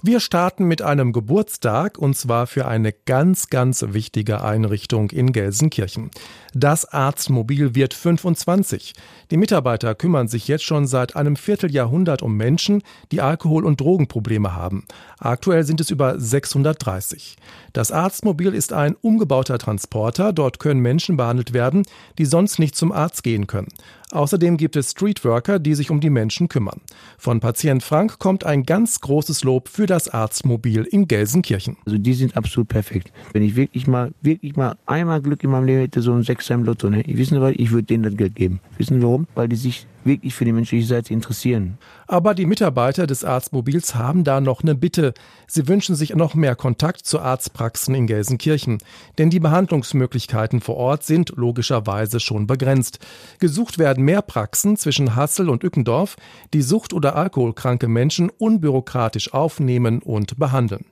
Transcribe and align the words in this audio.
Wir 0.00 0.20
starten 0.20 0.66
mit 0.66 0.80
einem 0.80 1.12
Geburtstag 1.12 1.98
und 1.98 2.16
zwar 2.16 2.46
für 2.46 2.68
eine 2.68 2.92
ganz, 2.92 3.50
ganz 3.50 3.84
wichtige 3.88 4.44
Einrichtung 4.44 5.10
in 5.10 5.32
Gelsenkirchen. 5.32 6.12
Das 6.54 6.84
Arztmobil 6.84 7.74
wird 7.74 7.94
25. 7.94 8.94
Die 9.32 9.36
Mitarbeiter 9.36 9.96
kümmern 9.96 10.28
sich 10.28 10.46
jetzt 10.46 10.62
schon 10.62 10.86
seit 10.86 11.16
einem 11.16 11.34
Vierteljahrhundert 11.34 12.22
um 12.22 12.36
Menschen, 12.36 12.82
die 13.10 13.20
Alkohol- 13.20 13.64
und 13.64 13.80
Drogenprobleme 13.80 14.54
haben. 14.54 14.86
Aktuell 15.18 15.64
sind 15.64 15.80
es 15.80 15.90
über 15.90 16.20
630. 16.20 17.36
Das 17.72 17.90
Arztmobil 17.90 18.54
ist 18.54 18.72
ein 18.72 18.94
umgebauter 19.00 19.58
Transporter. 19.58 20.32
Dort 20.32 20.60
können 20.60 20.80
Menschen 20.80 21.16
behandelt 21.16 21.52
werden, 21.52 21.82
die 22.18 22.24
sonst 22.24 22.60
nicht 22.60 22.76
zum 22.76 22.92
Arzt 22.92 23.24
gehen 23.24 23.48
können. 23.48 23.68
Außerdem 24.10 24.56
gibt 24.56 24.76
es 24.76 24.92
Streetworker, 24.92 25.58
die 25.58 25.74
sich 25.74 25.90
um 25.90 26.00
die 26.00 26.10
Menschen 26.10 26.48
kümmern. 26.48 26.80
Von 27.18 27.40
Patient 27.40 27.82
Frank 27.82 28.18
kommt 28.18 28.44
ein 28.44 28.62
ganz 28.62 29.00
großes 29.00 29.44
Lob 29.44 29.68
für 29.68 29.86
das 29.86 30.08
Arztmobil 30.08 30.84
in 30.84 31.08
Gelsenkirchen. 31.08 31.76
Also 31.84 31.98
die 31.98 32.14
sind 32.14 32.36
absolut 32.36 32.68
perfekt. 32.68 33.12
Wenn 33.32 33.42
ich 33.42 33.56
wirklich 33.56 33.86
mal, 33.86 34.12
wirklich 34.22 34.56
mal 34.56 34.76
einmal 34.86 35.20
Glück 35.20 35.44
in 35.44 35.50
meinem 35.50 35.66
Leben 35.66 35.80
hätte, 35.80 36.00
so 36.00 36.12
ein 36.12 36.22
Sechser 36.22 36.54
im 36.54 36.64
Lotto, 36.64 36.88
ne? 36.88 37.02
Ich 37.02 37.18
wissen 37.18 37.40
was, 37.40 37.54
ich 37.56 37.70
würde 37.70 37.84
denen 37.84 38.04
das 38.04 38.16
Geld 38.16 38.34
geben. 38.34 38.60
Wissen 38.78 39.02
warum? 39.02 39.26
Weil 39.34 39.48
die 39.48 39.56
sich 39.56 39.86
wirklich 40.08 40.34
für 40.34 40.44
die 40.44 40.52
menschliche 40.52 40.88
Seite 40.88 41.14
interessieren. 41.14 41.78
Aber 42.08 42.34
die 42.34 42.46
Mitarbeiter 42.46 43.06
des 43.06 43.22
Arztmobils 43.22 43.94
haben 43.94 44.24
da 44.24 44.40
noch 44.40 44.62
eine 44.62 44.74
Bitte. 44.74 45.14
Sie 45.46 45.68
wünschen 45.68 45.94
sich 45.94 46.16
noch 46.16 46.34
mehr 46.34 46.56
Kontakt 46.56 47.06
zu 47.06 47.20
Arztpraxen 47.20 47.94
in 47.94 48.08
Gelsenkirchen. 48.08 48.78
Denn 49.18 49.30
die 49.30 49.38
Behandlungsmöglichkeiten 49.38 50.60
vor 50.60 50.76
Ort 50.76 51.04
sind 51.04 51.34
logischerweise 51.36 52.18
schon 52.18 52.48
begrenzt. 52.48 52.98
Gesucht 53.38 53.78
werden 53.78 54.04
mehr 54.04 54.22
Praxen 54.22 54.76
zwischen 54.76 55.14
Hassel 55.14 55.48
und 55.48 55.62
Ückendorf, 55.62 56.16
die 56.52 56.62
sucht- 56.62 56.92
oder 56.92 57.14
alkoholkranke 57.14 57.86
Menschen 57.86 58.30
unbürokratisch 58.30 59.32
aufnehmen 59.32 60.02
und 60.02 60.38
behandeln 60.38 60.84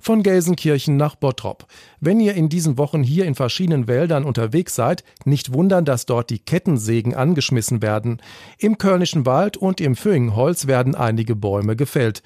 von 0.00 0.22
Gelsenkirchen 0.22 0.96
nach 0.96 1.14
Bottrop. 1.14 1.66
Wenn 2.00 2.18
ihr 2.18 2.34
in 2.34 2.48
diesen 2.48 2.78
Wochen 2.78 3.02
hier 3.02 3.26
in 3.26 3.34
verschiedenen 3.34 3.86
Wäldern 3.86 4.24
unterwegs 4.24 4.74
seid, 4.74 5.04
nicht 5.24 5.52
wundern, 5.52 5.84
dass 5.84 6.06
dort 6.06 6.30
die 6.30 6.38
Kettensägen 6.38 7.14
angeschmissen 7.14 7.82
werden. 7.82 8.20
Im 8.58 8.78
Kölnischen 8.78 9.26
Wald 9.26 9.56
und 9.56 9.80
im 9.80 9.94
Föhingholz 9.94 10.66
werden 10.66 10.94
einige 10.94 11.36
Bäume 11.36 11.76
gefällt. 11.76 12.22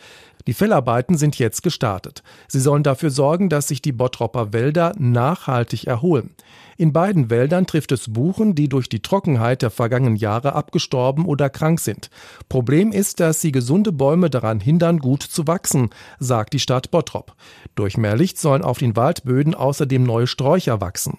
Die 0.46 0.52
Fellarbeiten 0.52 1.16
sind 1.16 1.38
jetzt 1.38 1.62
gestartet. 1.62 2.22
Sie 2.48 2.60
sollen 2.60 2.82
dafür 2.82 3.10
sorgen, 3.10 3.48
dass 3.48 3.68
sich 3.68 3.80
die 3.80 3.92
Bottropper 3.92 4.52
Wälder 4.52 4.92
nachhaltig 4.98 5.86
erholen. 5.86 6.34
In 6.76 6.92
beiden 6.92 7.30
Wäldern 7.30 7.66
trifft 7.66 7.92
es 7.92 8.12
Buchen, 8.12 8.54
die 8.54 8.68
durch 8.68 8.88
die 8.88 9.00
Trockenheit 9.00 9.62
der 9.62 9.70
vergangenen 9.70 10.16
Jahre 10.16 10.54
abgestorben 10.54 11.24
oder 11.24 11.48
krank 11.48 11.80
sind. 11.80 12.10
Problem 12.48 12.92
ist, 12.92 13.20
dass 13.20 13.40
sie 13.40 13.52
gesunde 13.52 13.92
Bäume 13.92 14.28
daran 14.28 14.60
hindern, 14.60 14.98
gut 14.98 15.22
zu 15.22 15.46
wachsen, 15.46 15.90
sagt 16.18 16.52
die 16.52 16.58
Stadt 16.58 16.90
Bottrop. 16.90 17.34
Durch 17.74 17.96
mehr 17.96 18.16
Licht 18.16 18.38
sollen 18.38 18.62
auf 18.62 18.78
den 18.78 18.96
Waldböden 18.96 19.54
außerdem 19.54 20.02
neue 20.02 20.26
Sträucher 20.26 20.80
wachsen. 20.80 21.18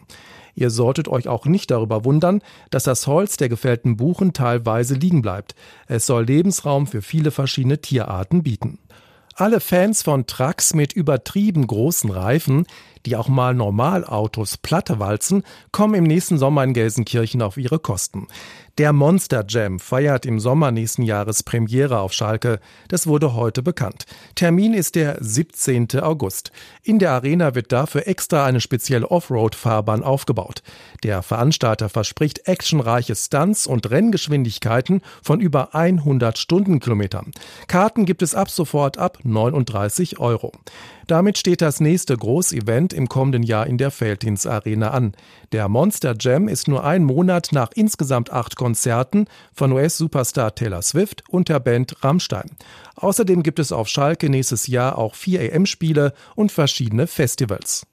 Ihr 0.55 0.69
solltet 0.69 1.07
euch 1.07 1.27
auch 1.27 1.45
nicht 1.45 1.71
darüber 1.71 2.05
wundern, 2.05 2.41
dass 2.69 2.83
das 2.83 3.07
Holz 3.07 3.37
der 3.37 3.49
gefällten 3.49 3.97
Buchen 3.97 4.33
teilweise 4.33 4.93
liegen 4.93 5.21
bleibt. 5.21 5.55
Es 5.87 6.05
soll 6.05 6.25
Lebensraum 6.25 6.87
für 6.87 7.01
viele 7.01 7.31
verschiedene 7.31 7.81
Tierarten 7.81 8.43
bieten. 8.43 8.79
Alle 9.37 9.59
Fans 9.59 10.01
von 10.01 10.27
Trucks 10.27 10.73
mit 10.73 10.93
übertrieben 10.93 11.67
großen 11.67 12.09
Reifen, 12.09 12.65
die 13.05 13.15
auch 13.15 13.27
mal 13.27 13.53
Normalautos 13.53 14.57
platte 14.57 14.99
walzen, 14.99 15.43
kommen 15.71 15.95
im 15.95 16.03
nächsten 16.03 16.37
Sommer 16.37 16.63
in 16.63 16.73
Gelsenkirchen 16.73 17.41
auf 17.41 17.57
ihre 17.57 17.79
Kosten. 17.79 18.27
Der 18.77 18.91
Monster 18.91 19.45
Jam 19.47 19.79
feiert 19.79 20.25
im 20.25 20.37
Sommer 20.37 20.69
nächsten 20.69 21.03
Jahres 21.03 21.43
Premiere 21.43 21.99
auf 21.99 22.11
Schalke. 22.11 22.59
Das 22.89 23.07
wurde 23.07 23.33
heute 23.33 23.63
bekannt. 23.63 24.05
Termin 24.35 24.73
ist 24.73 24.95
der 24.95 25.15
17. 25.21 26.01
August. 26.01 26.51
In 26.83 26.99
der 26.99 27.11
Arena 27.11 27.55
wird 27.55 27.71
dafür 27.71 28.05
extra 28.05 28.45
eine 28.45 28.59
spezielle 28.59 29.09
Offroad-Fahrbahn 29.09 30.03
aufgebaut. 30.03 30.61
Der 31.03 31.23
Veranstalter 31.23 31.87
verspricht 31.87 32.49
actionreiche 32.49 33.15
Stunts 33.15 33.65
und 33.65 33.89
Renngeschwindigkeiten 33.89 35.01
von 35.23 35.39
über 35.39 35.73
100 35.73 36.37
Stundenkilometern. 36.37 37.31
Karten 37.67 38.05
gibt 38.05 38.21
es 38.21 38.35
ab 38.35 38.49
sofort 38.49 38.97
ab 38.97 39.19
39 39.23 40.19
Euro. 40.19 40.51
Damit 41.07 41.37
steht 41.37 41.61
das 41.61 41.79
nächste 41.79 42.17
Großevent 42.17 42.91
im 42.95 43.09
kommenden 43.09 43.43
Jahr 43.43 43.67
in 43.67 43.77
der 43.77 43.91
Feldins 43.91 44.47
Arena 44.47 44.91
an. 44.91 45.13
Der 45.51 45.69
Monster 45.69 46.15
Jam 46.19 46.47
ist 46.47 46.67
nur 46.67 46.83
ein 46.83 47.03
Monat 47.03 47.49
nach 47.51 47.69
insgesamt 47.75 48.31
acht 48.31 48.55
Konzerten 48.55 49.27
von 49.53 49.71
US-Superstar 49.71 50.55
Taylor 50.55 50.81
Swift 50.81 51.23
und 51.29 51.49
der 51.49 51.59
Band 51.59 52.03
Rammstein. 52.03 52.49
Außerdem 52.95 53.43
gibt 53.43 53.59
es 53.59 53.71
auf 53.71 53.87
Schalke 53.87 54.29
nächstes 54.29 54.67
Jahr 54.67 54.97
auch 54.97 55.15
vier 55.15 55.41
EM-Spiele 55.41 56.13
und 56.35 56.51
verschiedene 56.51 57.07
Festivals. 57.07 57.85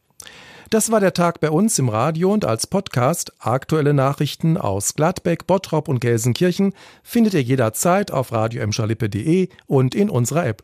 Das 0.72 0.90
war 0.90 1.00
der 1.00 1.12
Tag 1.12 1.40
bei 1.40 1.50
uns 1.50 1.78
im 1.78 1.90
Radio 1.90 2.32
und 2.32 2.46
als 2.46 2.66
Podcast. 2.66 3.32
Aktuelle 3.40 3.92
Nachrichten 3.92 4.56
aus 4.56 4.94
Gladbeck, 4.94 5.46
Bottrop 5.46 5.86
und 5.86 6.00
Gelsenkirchen 6.00 6.72
findet 7.02 7.34
ihr 7.34 7.42
jederzeit 7.42 8.10
auf 8.10 8.32
radioemschalippe.de 8.32 9.48
und 9.66 9.94
in 9.94 10.08
unserer 10.08 10.46
App. 10.46 10.60